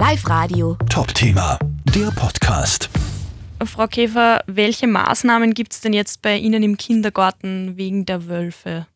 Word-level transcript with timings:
Live 0.00 0.30
Radio. 0.30 0.78
Top-Thema, 0.88 1.58
der 1.94 2.10
Podcast. 2.12 2.88
Frau 3.62 3.86
Käfer, 3.86 4.40
welche 4.46 4.86
Maßnahmen 4.86 5.52
gibt 5.52 5.74
es 5.74 5.82
denn 5.82 5.92
jetzt 5.92 6.22
bei 6.22 6.38
Ihnen 6.38 6.62
im 6.62 6.78
Kindergarten 6.78 7.76
wegen 7.76 8.06
der 8.06 8.26
Wölfe? 8.26 8.86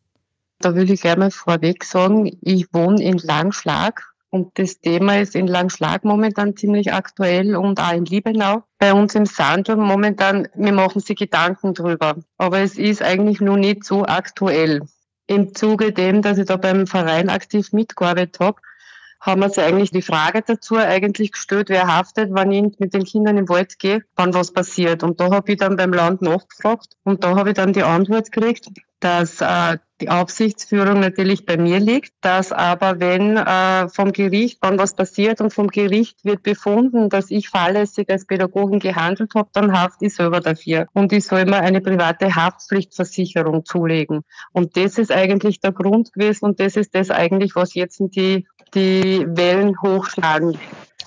Da 0.61 0.73
will 0.73 0.89
ich 0.89 1.01
gleich 1.01 1.15
mal 1.17 1.29
vorweg 1.29 1.83
sagen, 1.83 2.35
ich 2.41 2.65
wohne 2.73 3.03
in 3.03 3.19
Langschlag 3.19 4.01
und 4.31 4.57
das 4.57 4.79
Thema 4.79 5.19
ist 5.19 5.35
in 5.35 5.45
Langschlag 5.45 6.03
momentan 6.03 6.57
ziemlich 6.57 6.91
aktuell 6.91 7.55
und 7.55 7.79
auch 7.79 7.93
in 7.93 8.05
Liebenau. 8.05 8.63
Bei 8.79 8.91
uns 8.91 9.13
im 9.13 9.27
Sandrum 9.27 9.81
momentan, 9.81 10.47
wir 10.55 10.73
machen 10.73 11.01
sich 11.01 11.17
Gedanken 11.17 11.75
drüber. 11.75 12.15
Aber 12.39 12.61
es 12.61 12.79
ist 12.79 13.03
eigentlich 13.03 13.41
nur 13.41 13.57
nicht 13.57 13.83
so 13.83 14.05
aktuell. 14.05 14.81
Im 15.27 15.53
Zuge 15.53 15.91
dem, 15.91 16.23
dass 16.23 16.39
ich 16.39 16.47
da 16.47 16.57
beim 16.57 16.87
Verein 16.87 17.29
aktiv 17.29 17.73
mitgearbeitet 17.73 18.39
habe, 18.39 18.57
haben 19.21 19.41
wir 19.41 19.47
uns 19.47 19.57
eigentlich 19.57 19.91
die 19.91 20.01
Frage 20.01 20.43
dazu 20.45 20.77
eigentlich 20.77 21.31
gestellt, 21.31 21.69
wer 21.69 21.87
haftet, 21.87 22.33
wenn 22.33 22.51
ich 22.51 22.79
mit 22.79 22.93
den 22.93 23.03
Kindern 23.03 23.37
im 23.37 23.49
Wald 23.49 23.79
gehe, 23.79 24.03
wann 24.15 24.33
was 24.33 24.51
passiert. 24.51 25.03
Und 25.03 25.19
da 25.19 25.31
habe 25.31 25.51
ich 25.51 25.57
dann 25.57 25.77
beim 25.77 25.93
Land 25.93 26.21
nachgefragt 26.21 26.95
und 27.03 27.23
da 27.23 27.35
habe 27.35 27.49
ich 27.49 27.55
dann 27.55 27.73
die 27.73 27.83
Antwort 27.83 28.31
gekriegt, 28.31 28.69
dass 29.05 29.39
äh, 29.39 29.77
die 30.01 30.09
Aufsichtsführung 30.09 30.99
natürlich 30.99 31.45
bei 31.45 31.57
mir 31.57 31.79
liegt, 31.79 32.11
dass 32.21 32.51
aber 32.51 32.99
wenn 32.99 33.37
äh, 33.37 33.87
vom 33.87 34.11
Gericht 34.11 34.57
wann 34.61 34.79
was 34.79 34.95
passiert 34.95 35.41
und 35.41 35.53
vom 35.53 35.67
Gericht 35.67 36.25
wird 36.25 36.41
befunden, 36.41 37.09
dass 37.09 37.29
ich 37.29 37.49
fahrlässig 37.49 38.09
als 38.09 38.25
Pädagogin 38.25 38.79
gehandelt 38.79 39.35
habe, 39.35 39.47
dann 39.53 39.79
haft 39.79 40.01
ich 40.01 40.15
selber 40.15 40.39
dafür. 40.39 40.87
Und 40.93 41.13
ich 41.13 41.23
soll 41.25 41.45
mir 41.45 41.57
eine 41.57 41.81
private 41.81 42.33
Haftpflichtversicherung 42.33 43.63
zulegen. 43.63 44.23
Und 44.53 44.75
das 44.75 44.97
ist 44.97 45.11
eigentlich 45.11 45.59
der 45.59 45.71
Grund 45.71 46.11
gewesen 46.11 46.45
und 46.45 46.59
das 46.59 46.75
ist 46.75 46.95
das 46.95 47.11
eigentlich, 47.11 47.55
was 47.55 47.75
jetzt 47.75 47.99
die 47.99 48.47
die 48.73 49.23
Wellen 49.29 49.79
hochschlagen. 49.81 50.57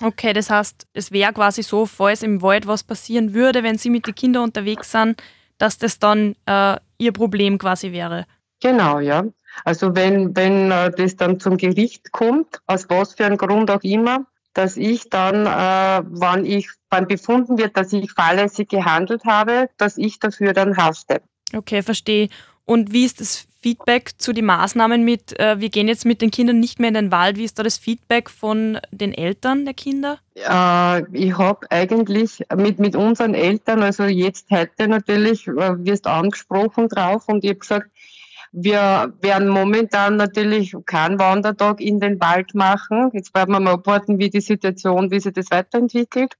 Okay, 0.01 0.31
das 0.31 0.49
heißt, 0.49 0.87
es 0.93 1.11
wäre 1.11 1.33
quasi 1.33 1.61
so, 1.63 1.85
falls 1.85 2.23
im 2.23 2.41
Wald 2.41 2.65
was 2.65 2.83
passieren 2.83 3.33
würde, 3.33 3.61
wenn 3.61 3.77
Sie 3.77 3.89
mit 3.89 4.07
den 4.07 4.15
Kindern 4.15 4.43
unterwegs 4.43 4.91
sind, 4.93 5.21
dass 5.59 5.77
das 5.77 5.99
dann 5.99 6.35
äh, 6.47 6.77
Ihr 6.97 7.11
Problem 7.11 7.59
quasi 7.59 7.91
wäre. 7.91 8.25
Genau, 8.59 8.99
ja. 8.99 9.23
Also 9.63 9.95
wenn, 9.95 10.35
wenn 10.35 10.71
äh, 10.71 10.91
das 10.91 11.15
dann 11.15 11.39
zum 11.39 11.57
Gericht 11.57 12.11
kommt, 12.11 12.59
aus 12.65 12.89
was 12.89 13.13
für 13.13 13.25
einem 13.25 13.37
Grund 13.37 13.69
auch 13.69 13.83
immer, 13.83 14.25
dass 14.53 14.77
ich 14.77 15.09
dann, 15.09 15.45
äh, 15.45 16.05
wann 16.09 16.45
ich, 16.45 16.69
wann 16.89 17.07
befunden 17.07 17.57
wird, 17.57 17.77
dass 17.77 17.93
ich 17.93 18.11
fahrlässig 18.11 18.69
gehandelt 18.69 19.23
habe, 19.25 19.69
dass 19.77 19.97
ich 19.97 20.19
dafür 20.19 20.53
dann 20.53 20.75
hafte. 20.77 21.21
Okay, 21.53 21.81
verstehe. 21.83 22.29
Und 22.65 22.91
wie 22.91 23.05
ist 23.05 23.21
das 23.21 23.47
Feedback 23.61 24.11
zu 24.17 24.31
den 24.33 24.45
Maßnahmen 24.45 25.03
mit, 25.03 25.37
äh, 25.39 25.59
wir 25.59 25.69
gehen 25.69 25.87
jetzt 25.87 26.05
mit 26.05 26.21
den 26.21 26.31
Kindern 26.31 26.59
nicht 26.59 26.79
mehr 26.79 26.89
in 26.89 26.93
den 26.93 27.11
Wald? 27.11 27.37
Wie 27.37 27.43
ist 27.43 27.59
da 27.59 27.63
das 27.63 27.77
Feedback 27.77 28.29
von 28.29 28.79
den 28.91 29.13
Eltern 29.13 29.65
der 29.65 29.73
Kinder? 29.73 30.19
Äh, 30.35 31.03
ich 31.11 31.37
habe 31.37 31.69
eigentlich 31.69 32.43
mit, 32.55 32.79
mit 32.79 32.95
unseren 32.95 33.33
Eltern, 33.33 33.83
also 33.83 34.03
jetzt 34.03 34.49
heute 34.51 34.87
natürlich, 34.87 35.47
äh, 35.47 35.85
wirst 35.85 36.07
angesprochen 36.07 36.87
drauf 36.87 37.27
und 37.27 37.43
ich 37.43 37.49
habe 37.49 37.59
gesagt, 37.59 37.91
wir 38.51 39.13
werden 39.21 39.47
momentan 39.49 40.15
natürlich 40.15 40.75
keinen 40.85 41.19
Wandertag 41.19 41.81
in 41.81 41.99
den 41.99 42.19
Wald 42.19 42.55
machen. 42.55 43.11
Jetzt 43.13 43.35
werden 43.35 43.51
wir 43.51 43.59
mal 43.59 43.73
abwarten, 43.73 44.17
wie 44.17 44.29
die 44.29 44.41
Situation, 44.41 45.11
wie 45.11 45.19
sich 45.19 45.33
das 45.33 45.51
weiterentwickelt. 45.51 46.35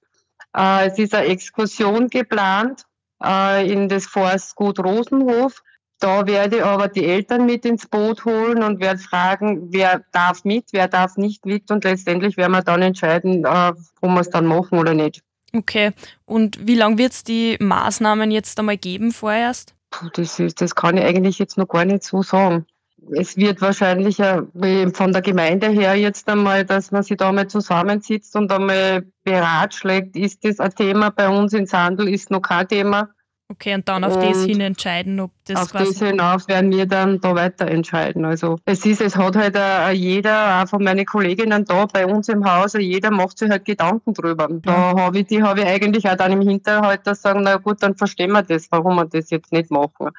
Äh, 0.56 0.88
es 0.88 0.98
ist 0.98 1.14
eine 1.14 1.28
Exkursion 1.28 2.10
geplant 2.10 2.86
äh, 3.24 3.72
in 3.72 3.90
das 3.90 4.06
Forstgut 4.06 4.80
Rosenhof. 4.80 5.62
Da 6.00 6.26
werde 6.26 6.58
ich 6.58 6.64
aber 6.64 6.88
die 6.88 7.06
Eltern 7.06 7.46
mit 7.46 7.66
ins 7.66 7.86
Boot 7.86 8.24
holen 8.24 8.64
und 8.64 8.80
werde 8.80 9.00
fragen, 9.00 9.68
wer 9.74 10.02
darf 10.14 10.46
mit, 10.46 10.68
wer 10.72 10.88
darf 10.88 11.18
nicht 11.18 11.46
mit 11.46 11.70
und 11.72 11.84
letztendlich 11.84 12.38
werden 12.38 12.54
wir 12.54 12.62
dann 12.62 12.82
entscheiden, 12.82 13.44
äh, 13.44 13.74
ob 14.02 14.10
wir 14.10 14.22
es 14.22 14.30
dann 14.30 14.46
machen 14.46 14.80
oder 14.80 14.94
nicht. 14.94 15.22
Okay, 15.54 15.92
und 16.26 16.66
wie 16.66 16.76
lange 16.76 16.98
wird 16.98 17.12
es 17.12 17.24
die 17.24 17.58
Maßnahmen 17.60 18.32
jetzt 18.32 18.58
einmal 18.60 18.78
geben 18.78 19.12
vorerst? 19.12 19.76
Puh, 19.92 20.08
das, 20.14 20.40
ist, 20.40 20.62
das 20.62 20.74
kann 20.76 20.96
ich 20.96 21.04
eigentlich 21.04 21.40
jetzt 21.40 21.58
noch 21.58 21.68
gar 21.68 21.84
nicht 21.84 22.04
so 22.04 22.22
sagen. 22.22 22.66
Es 23.12 23.36
wird 23.36 23.60
wahrscheinlich 23.60 24.18
von 24.18 25.12
der 25.12 25.22
Gemeinde 25.22 25.70
her 25.70 25.96
jetzt 25.96 26.30
einmal, 26.30 26.64
dass 26.64 26.92
man 26.92 27.02
sich 27.02 27.18
da 27.18 27.32
mal 27.32 27.48
zusammensitzt 27.48 28.36
und 28.36 28.52
einmal 28.52 29.06
beratschlägt, 29.24 30.16
ist 30.16 30.46
das 30.46 30.60
ein 30.60 30.76
Thema 30.76 31.10
bei 31.10 31.28
uns 31.28 31.54
in 31.54 31.66
Sandel, 31.66 32.08
ist 32.08 32.30
noch 32.30 32.42
kein 32.42 32.68
Thema 32.68 33.10
Okay, 33.52 33.74
und 33.74 33.90
dann 33.90 34.04
auf 34.04 34.16
und 34.16 34.24
das 34.24 34.46
hin 34.46 34.62
entscheiden, 34.62 35.20
ob 35.20 35.32
das 35.46 35.60
Auf 35.60 35.72
das 35.72 35.98
hinauf 35.98 36.48
werden 36.48 36.72
wir 36.72 36.86
dann 36.86 37.20
da 37.20 37.34
weiter 37.34 37.68
entscheiden. 37.68 38.24
Also 38.24 38.60
es 38.66 38.86
ist, 38.86 39.02
es 39.02 39.16
hat 39.16 39.36
halt 39.36 39.58
uh, 39.58 39.92
jeder, 39.92 40.62
auch 40.62 40.70
von 40.70 40.84
meinen 40.84 41.04
Kolleginnen 41.04 41.66
da 41.66 41.88
bei 41.88 42.06
uns 42.06 42.30
im 42.30 42.46
Haus, 42.46 42.74
jeder 42.74 43.10
macht 43.10 43.40
sich 43.40 43.50
halt 43.50 43.66
Gedanken 43.66 44.14
drüber. 44.14 44.48
Da 44.62 44.94
habe 44.96 45.20
ich, 45.20 45.26
die 45.26 45.42
habe 45.42 45.62
ich 45.62 45.66
eigentlich 45.66 46.08
auch 46.08 46.16
dann 46.16 46.34
im 46.34 46.48
Hinterhalt 46.48 47.02
da 47.06 47.16
sagen, 47.16 47.42
na 47.42 47.58
gut, 47.58 47.82
dann 47.82 47.96
verstehen 47.96 48.32
wir 48.32 48.44
das, 48.44 48.68
warum 48.70 48.98
wir 48.98 49.06
das 49.06 49.32
jetzt 49.32 49.52
nicht 49.52 49.72
machen. 49.72 50.10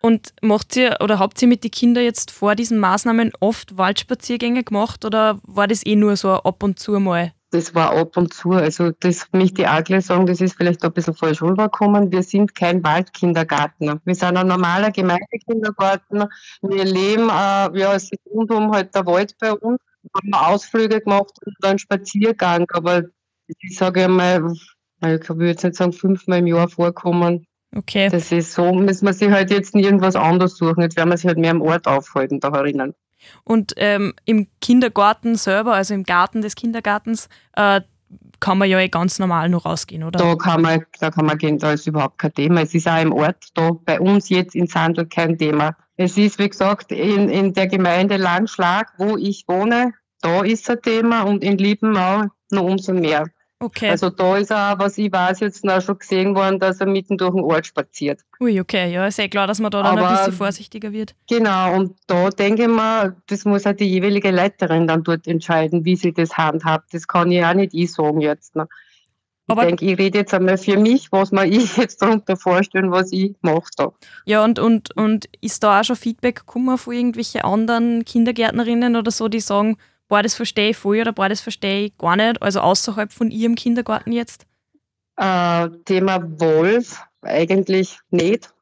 Und 0.00 0.32
macht 0.40 0.76
ihr 0.76 0.98
oder 1.00 1.18
habt 1.18 1.42
ihr 1.42 1.48
mit 1.48 1.64
den 1.64 1.72
Kindern 1.72 2.04
jetzt 2.04 2.30
vor 2.30 2.54
diesen 2.54 2.78
Maßnahmen 2.78 3.32
oft 3.40 3.76
Waldspaziergänge 3.76 4.62
gemacht 4.62 5.04
oder 5.04 5.40
war 5.42 5.66
das 5.66 5.84
eh 5.84 5.96
nur 5.96 6.14
so 6.14 6.34
ab 6.34 6.62
und 6.62 6.78
zu 6.78 7.00
mal? 7.00 7.32
Das 7.50 7.74
war 7.74 7.96
ab 7.96 8.16
und 8.16 8.34
zu. 8.34 8.52
Also 8.52 8.90
das 8.90 9.26
möchte 9.32 9.62
ich 9.62 9.68
auch 9.68 9.82
gleich 9.82 10.06
sagen, 10.06 10.26
das 10.26 10.40
ist 10.40 10.56
vielleicht 10.56 10.84
ein 10.84 10.92
bisschen 10.92 11.14
falsch 11.14 11.42
rübergekommen. 11.42 12.12
Wir 12.12 12.22
sind 12.22 12.54
kein 12.54 12.84
Waldkindergarten. 12.84 14.00
Wir 14.04 14.14
sind 14.14 14.36
ein 14.36 14.46
normaler 14.46 14.90
Gemeindekindergarten. 14.90 16.24
Wir 16.62 16.84
leben, 16.84 17.28
äh, 17.28 17.78
ja, 17.78 17.94
es 17.94 18.04
ist 18.04 18.20
rundum 18.30 18.72
halt 18.72 18.94
der 18.94 19.06
Wald 19.06 19.34
bei 19.38 19.52
uns. 19.52 19.78
Wir 20.02 20.10
haben 20.14 20.52
Ausflüge 20.52 21.00
gemacht 21.00 21.32
und 21.44 21.56
einen 21.64 21.78
Spaziergang, 21.78 22.66
aber 22.72 23.04
ich 23.46 23.76
sage 23.76 24.04
einmal, 24.04 24.52
ich 25.02 25.28
würde 25.28 25.46
jetzt 25.46 25.64
nicht 25.64 25.76
sagen, 25.76 25.92
fünfmal 25.92 26.40
im 26.40 26.46
Jahr 26.48 26.68
vorkommen. 26.68 27.46
Okay. 27.74 28.08
Das 28.08 28.32
ist 28.32 28.52
so, 28.52 28.72
müssen 28.72 29.06
wir 29.06 29.12
sich 29.12 29.30
halt 29.30 29.50
jetzt 29.50 29.74
irgendwas 29.74 30.16
anderes 30.16 30.56
suchen. 30.56 30.82
Jetzt 30.82 30.96
werden 30.96 31.10
wir 31.10 31.16
sich 31.16 31.26
halt 31.26 31.38
mehr 31.38 31.50
im 31.50 31.62
Ort 31.62 31.86
aufhalten 31.86 32.40
da 32.40 32.52
herinnen. 32.52 32.94
Und 33.44 33.74
ähm, 33.76 34.14
im 34.24 34.48
Kindergarten 34.60 35.36
selber, 35.36 35.74
also 35.74 35.94
im 35.94 36.04
Garten 36.04 36.42
des 36.42 36.54
Kindergartens, 36.54 37.28
äh, 37.54 37.80
kann 38.40 38.58
man 38.58 38.68
ja 38.68 38.78
eh 38.78 38.88
ganz 38.88 39.18
normal 39.18 39.48
noch 39.48 39.66
rausgehen, 39.66 40.04
oder? 40.04 40.18
Da 40.18 40.36
kann 40.36 40.62
man, 40.62 40.84
da 41.00 41.10
kann 41.10 41.26
man 41.26 41.38
gehen, 41.38 41.58
da 41.58 41.72
ist 41.72 41.86
überhaupt 41.86 42.18
kein 42.18 42.32
Thema. 42.34 42.62
Es 42.62 42.74
ist 42.74 42.88
auch 42.88 43.00
im 43.00 43.12
Ort 43.12 43.48
da 43.54 43.72
bei 43.84 43.98
uns 43.98 44.28
jetzt 44.28 44.54
in 44.54 44.66
Sandl 44.66 45.06
kein 45.06 45.36
Thema. 45.36 45.76
Es 45.96 46.16
ist, 46.16 46.38
wie 46.38 46.48
gesagt, 46.48 46.92
in, 46.92 47.28
in 47.28 47.52
der 47.52 47.66
Gemeinde 47.66 48.16
Langschlag, 48.16 48.92
wo 48.98 49.16
ich 49.16 49.44
wohne, 49.48 49.92
da 50.20 50.42
ist 50.42 50.70
ein 50.70 50.80
Thema 50.82 51.22
und 51.22 51.42
in 51.42 51.58
Liebenau 51.58 52.26
noch 52.50 52.62
umso 52.62 52.92
mehr. 52.92 53.26
Okay. 53.60 53.90
Also 53.90 54.08
da 54.10 54.36
ist 54.36 54.52
er, 54.52 54.78
was 54.78 54.98
ich 54.98 55.10
weiß, 55.10 55.40
jetzt 55.40 55.68
auch 55.68 55.80
schon 55.80 55.98
gesehen 55.98 56.34
worden, 56.36 56.60
dass 56.60 56.80
er 56.80 56.86
mitten 56.86 57.18
durch 57.18 57.34
den 57.34 57.42
Ort 57.42 57.66
spaziert. 57.66 58.20
Ui, 58.38 58.60
okay, 58.60 58.92
ja, 58.92 59.06
ist 59.06 59.18
eh 59.18 59.28
klar, 59.28 59.48
dass 59.48 59.58
man 59.58 59.72
da 59.72 59.82
dann 59.82 59.98
Aber, 59.98 60.08
ein 60.08 60.16
bisschen 60.16 60.32
vorsichtiger 60.32 60.92
wird. 60.92 61.16
Genau, 61.28 61.74
und 61.74 61.96
da 62.06 62.30
denke 62.30 62.62
ich 62.62 62.68
mir, 62.68 63.16
das 63.26 63.44
muss 63.44 63.66
halt 63.66 63.80
die 63.80 63.90
jeweilige 63.90 64.30
Leiterin 64.30 64.86
dann 64.86 65.02
dort 65.02 65.26
entscheiden, 65.26 65.84
wie 65.84 65.96
sie 65.96 66.12
das 66.12 66.38
handhabt. 66.38 66.94
Das 66.94 67.08
kann 67.08 67.32
ich 67.32 67.44
auch 67.44 67.54
nicht 67.54 67.74
ich 67.74 67.92
sagen 67.92 68.20
jetzt. 68.20 68.54
Ne? 68.54 68.68
Ich 69.50 69.56
denke, 69.56 69.84
ich 69.84 69.98
rede 69.98 70.18
jetzt 70.18 70.34
einmal 70.34 70.58
für 70.58 70.76
mich, 70.76 71.10
was 71.10 71.32
mir 71.32 71.46
ich 71.48 71.76
jetzt 71.76 72.00
darunter 72.00 72.36
vorstellen, 72.36 72.92
was 72.92 73.10
ich 73.10 73.34
mache 73.40 73.70
da. 73.76 73.92
Ja, 74.24 74.44
und, 74.44 74.60
und, 74.60 74.96
und 74.96 75.28
ist 75.40 75.64
da 75.64 75.80
auch 75.80 75.84
schon 75.84 75.96
Feedback 75.96 76.40
gekommen 76.40 76.78
von 76.78 76.94
irgendwelchen 76.94 77.40
anderen 77.40 78.04
Kindergärtnerinnen 78.04 78.94
oder 78.94 79.10
so, 79.10 79.26
die 79.26 79.40
sagen, 79.40 79.78
boah, 80.08 80.22
das 80.22 80.34
verstehe 80.34 80.70
ich 80.70 80.76
voll 80.76 81.00
oder 81.00 81.12
boah, 81.12 81.28
das 81.28 81.40
verstehe 81.40 81.86
ich 81.86 81.98
gar 81.98 82.16
nicht, 82.16 82.42
also 82.42 82.60
außerhalb 82.60 83.12
von 83.12 83.30
ihrem 83.30 83.54
Kindergarten 83.54 84.12
jetzt? 84.12 84.46
Äh, 85.16 85.68
Thema 85.84 86.22
Wolf 86.40 87.02
eigentlich 87.22 87.98
nicht. 88.10 88.52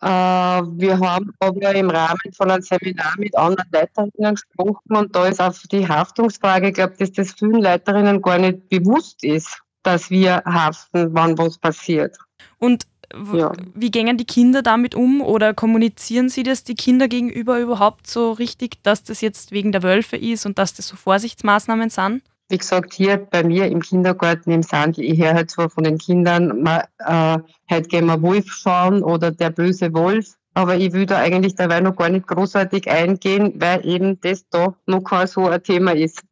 Äh, 0.00 0.06
wir 0.06 0.98
haben 0.98 1.32
aber 1.38 1.74
im 1.74 1.90
Rahmen 1.90 2.32
von 2.36 2.50
einem 2.50 2.62
Seminar 2.62 3.14
mit 3.16 3.36
anderen 3.36 3.68
Leiterinnen 3.72 4.34
gesprochen 4.34 4.96
und 4.96 5.14
da 5.14 5.26
ist 5.26 5.40
auf 5.40 5.62
die 5.70 5.86
Haftungsfrage, 5.86 6.68
ich 6.68 6.74
glaube, 6.74 6.94
dass 6.98 7.12
das 7.12 7.32
vielen 7.32 7.60
Leiterinnen 7.60 8.20
gar 8.20 8.38
nicht 8.38 8.68
bewusst 8.68 9.22
ist, 9.24 9.62
dass 9.82 10.10
wir 10.10 10.42
haften, 10.44 11.14
wann 11.14 11.38
was 11.38 11.58
passiert. 11.58 12.16
Und 12.58 12.84
ja. 13.32 13.52
Wie 13.74 13.90
gehen 13.90 14.16
die 14.16 14.24
Kinder 14.24 14.62
damit 14.62 14.94
um 14.94 15.20
oder 15.20 15.54
kommunizieren 15.54 16.28
sie 16.28 16.42
das 16.42 16.64
die 16.64 16.74
Kinder 16.74 17.08
gegenüber 17.08 17.58
überhaupt 17.58 18.06
so 18.06 18.32
richtig, 18.32 18.82
dass 18.82 19.04
das 19.04 19.20
jetzt 19.20 19.52
wegen 19.52 19.72
der 19.72 19.82
Wölfe 19.82 20.16
ist 20.16 20.46
und 20.46 20.58
dass 20.58 20.74
das 20.74 20.88
so 20.88 20.96
Vorsichtsmaßnahmen 20.96 21.90
sind? 21.90 22.22
Wie 22.48 22.58
gesagt, 22.58 22.92
hier 22.94 23.16
bei 23.16 23.42
mir 23.42 23.66
im 23.66 23.80
Kindergarten 23.80 24.50
im 24.50 24.62
Sandl, 24.62 25.02
ich 25.02 25.18
höre 25.18 25.34
halt 25.34 25.50
zwar 25.50 25.70
von 25.70 25.84
den 25.84 25.98
Kindern, 25.98 26.62
man, 26.62 26.82
äh, 26.98 27.38
heute 27.70 27.88
gehen 27.88 28.06
wir 28.06 28.20
Wolf 28.20 28.46
schauen 28.48 29.02
oder 29.02 29.30
der 29.30 29.50
böse 29.50 29.92
Wolf, 29.94 30.34
aber 30.52 30.76
ich 30.76 30.92
will 30.92 31.06
da 31.06 31.18
eigentlich 31.18 31.54
dabei 31.54 31.80
noch 31.80 31.96
gar 31.96 32.10
nicht 32.10 32.26
großartig 32.26 32.90
eingehen, 32.90 33.54
weil 33.56 33.84
eben 33.86 34.20
das 34.20 34.46
da 34.50 34.74
noch 34.86 35.02
kein 35.02 35.26
so 35.26 35.48
ein 35.48 35.62
Thema 35.62 35.92
ist. 35.92 36.22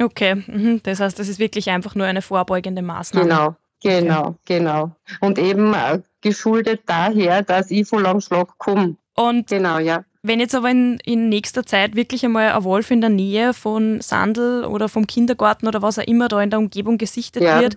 Okay, 0.00 0.36
mhm. 0.46 0.80
das 0.84 1.00
heißt, 1.00 1.18
das 1.18 1.28
ist 1.28 1.38
wirklich 1.38 1.70
einfach 1.70 1.94
nur 1.94 2.06
eine 2.06 2.22
vorbeugende 2.22 2.82
Maßnahme. 2.82 3.28
Genau, 3.28 3.56
genau, 3.82 4.28
okay. 4.28 4.58
genau. 4.58 4.92
Und 5.20 5.38
eben 5.38 5.74
äh, 5.74 6.00
geschuldet 6.20 6.82
daher, 6.86 7.42
dass 7.42 7.70
ich 7.70 7.88
von 7.88 8.02
Langschlag 8.02 8.56
komme. 8.58 8.96
Und 9.14 9.48
genau, 9.48 9.78
ja. 9.78 10.04
Wenn 10.28 10.40
jetzt 10.40 10.54
aber 10.54 10.70
in, 10.70 10.98
in 11.06 11.30
nächster 11.30 11.64
Zeit 11.64 11.96
wirklich 11.96 12.22
einmal 12.22 12.52
ein 12.52 12.62
Wolf 12.62 12.90
in 12.90 13.00
der 13.00 13.08
Nähe 13.08 13.54
von 13.54 14.02
Sandl 14.02 14.66
oder 14.66 14.90
vom 14.90 15.06
Kindergarten 15.06 15.66
oder 15.66 15.80
was 15.80 15.98
auch 15.98 16.06
immer 16.06 16.28
da 16.28 16.42
in 16.42 16.50
der 16.50 16.58
Umgebung 16.58 16.98
gesichtet 16.98 17.42
ja. 17.42 17.62
wird, 17.62 17.76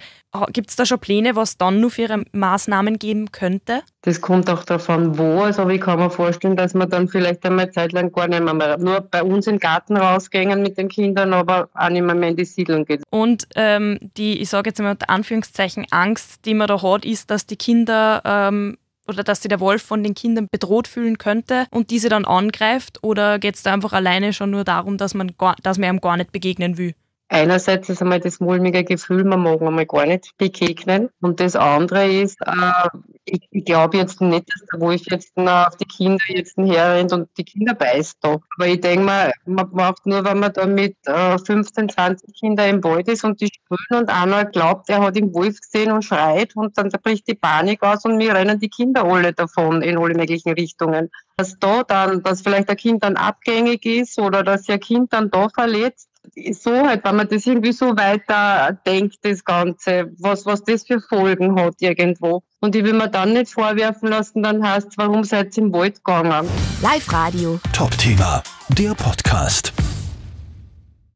gibt 0.51 0.69
es 0.69 0.75
da 0.75 0.85
schon 0.85 0.99
Pläne, 0.99 1.37
was 1.37 1.57
dann 1.57 1.79
nur 1.79 1.91
für 1.91 2.01
ihre 2.01 2.25
Maßnahmen 2.33 2.99
geben 2.99 3.31
könnte? 3.31 3.83
Das 4.01 4.19
kommt 4.19 4.49
auch 4.49 4.65
davon, 4.65 5.17
wo. 5.17 5.43
Also 5.43 5.69
ich 5.69 5.79
kann 5.79 5.99
mir 5.99 6.09
vorstellen, 6.09 6.57
dass 6.57 6.73
man 6.73 6.89
dann 6.89 7.07
vielleicht 7.07 7.45
einmal 7.45 7.71
zeitlang 7.71 8.11
gar 8.11 8.27
nicht 8.27 8.43
mehr, 8.43 8.77
nur 8.77 8.99
bei 8.99 9.23
uns 9.23 9.47
im 9.47 9.57
Garten 9.57 9.95
rausgehen 9.95 10.61
mit 10.61 10.77
den 10.77 10.89
Kindern, 10.89 11.33
aber 11.33 11.69
auch 11.73 11.89
nicht 11.89 12.03
mehr, 12.03 12.15
mehr 12.15 12.31
in 12.31 12.35
die 12.35 12.43
Siedlung 12.43 12.83
geht. 12.83 13.01
Und 13.11 13.47
ähm, 13.55 13.97
die, 14.17 14.41
ich 14.41 14.49
sage 14.49 14.71
jetzt 14.71 14.81
mal 14.81 14.91
unter 14.91 15.09
Anführungszeichen, 15.09 15.85
Angst, 15.91 16.45
die 16.45 16.53
man 16.53 16.67
da 16.67 16.81
hat, 16.81 17.05
ist, 17.05 17.31
dass 17.31 17.45
die 17.45 17.55
Kinder 17.55 18.21
ähm, 18.25 18.77
oder 19.07 19.23
dass 19.23 19.41
sich 19.41 19.49
der 19.49 19.59
Wolf 19.59 19.81
von 19.81 20.03
den 20.03 20.13
Kindern 20.13 20.47
bedroht 20.51 20.87
fühlen 20.87 21.17
könnte 21.17 21.65
und 21.71 21.89
diese 21.89 22.09
dann 22.09 22.25
angreift? 22.25 22.99
Oder 23.03 23.39
geht 23.39 23.55
es 23.55 23.63
da 23.63 23.73
einfach 23.73 23.93
alleine 23.93 24.33
schon 24.33 24.51
nur 24.51 24.63
darum, 24.63 24.97
dass 24.97 25.13
man, 25.13 25.35
gar, 25.37 25.55
dass 25.63 25.77
man 25.77 25.95
ihm 25.95 26.01
gar 26.01 26.17
nicht 26.17 26.31
begegnen 26.31 26.77
will? 26.77 26.93
Einerseits 27.33 27.87
ist 27.87 28.01
einmal 28.01 28.19
das 28.19 28.41
mulmige 28.41 28.83
Gefühl, 28.83 29.23
man 29.23 29.41
mag 29.41 29.61
einmal 29.61 29.85
gar 29.85 30.05
nicht 30.05 30.37
begegnen. 30.37 31.07
Und 31.21 31.39
das 31.39 31.55
andere 31.55 32.11
ist, 32.11 32.37
äh, 32.41 32.89
ich, 33.23 33.47
ich 33.51 33.63
glaube 33.63 33.95
jetzt 33.99 34.19
nicht, 34.19 34.49
dass 34.53 34.67
der 34.73 34.81
Wolf 34.81 35.03
jetzt 35.09 35.31
auf 35.37 35.77
die 35.77 35.85
Kinder 35.85 36.21
jetzt 36.27 36.57
herrennt 36.57 37.13
und 37.13 37.29
die 37.37 37.45
Kinder 37.45 37.73
beißt 37.73 38.17
da. 38.19 38.37
Aber 38.57 38.67
ich 38.67 38.81
denke 38.81 39.05
mal, 39.05 39.31
man 39.45 39.69
macht 39.71 40.05
nur, 40.05 40.25
wenn 40.25 40.39
man 40.39 40.51
da 40.51 40.65
mit 40.65 40.97
äh, 41.05 41.37
15, 41.37 41.87
20 41.87 42.37
Kindern 42.37 42.69
im 42.69 42.83
Wald 42.83 43.07
ist 43.07 43.23
und 43.23 43.39
die 43.39 43.47
spüren 43.47 44.01
und 44.01 44.09
einer 44.09 44.43
glaubt, 44.43 44.89
er 44.89 45.01
hat 45.01 45.15
den 45.15 45.33
Wolf 45.33 45.57
gesehen 45.61 45.93
und 45.93 46.03
schreit 46.03 46.53
und 46.57 46.77
dann 46.77 46.89
bricht 46.89 47.29
die 47.29 47.35
Panik 47.35 47.81
aus 47.81 48.03
und 48.03 48.17
mir 48.17 48.35
rennen 48.35 48.59
die 48.59 48.67
Kinder 48.67 49.05
alle 49.05 49.31
davon 49.31 49.81
in 49.81 49.97
alle 49.97 50.15
möglichen 50.15 50.51
Richtungen. 50.51 51.09
Dass 51.37 51.57
da 51.57 51.83
dann, 51.83 52.23
dass 52.23 52.41
vielleicht 52.41 52.69
ein 52.69 52.75
Kind 52.75 53.05
dann 53.05 53.15
abgängig 53.15 53.85
ist 53.85 54.19
oder 54.19 54.43
dass 54.43 54.67
ihr 54.67 54.79
Kind 54.79 55.13
dann 55.13 55.31
da 55.31 55.47
verletzt, 55.47 56.10
so 56.53 56.71
halt, 56.71 57.03
wenn 57.03 57.15
man 57.15 57.27
das 57.27 57.45
irgendwie 57.45 57.71
so 57.71 57.95
weiter 57.97 58.77
denkt, 58.85 59.17
das 59.23 59.43
Ganze, 59.43 60.11
was, 60.19 60.45
was 60.45 60.63
das 60.63 60.85
für 60.85 60.99
Folgen 60.99 61.59
hat 61.59 61.75
irgendwo. 61.79 62.43
Und 62.59 62.75
ich 62.75 62.83
will 62.83 62.93
mir 62.93 63.09
dann 63.09 63.33
nicht 63.33 63.51
vorwerfen 63.51 64.09
lassen, 64.09 64.43
dann 64.43 64.65
heißt 64.65 64.97
warum 64.97 65.23
seid 65.23 65.57
ihr 65.57 65.63
im 65.63 65.73
Wald 65.73 66.03
gegangen? 66.03 66.47
Live 66.81 67.11
Radio. 67.11 67.59
Top 67.73 67.97
Thema, 67.97 68.43
der 68.69 68.93
Podcast. 68.93 69.73